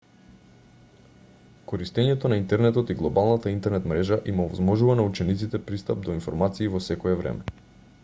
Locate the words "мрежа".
3.95-4.19